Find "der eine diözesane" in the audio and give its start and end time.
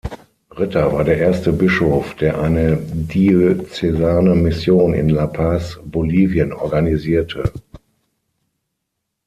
2.15-4.33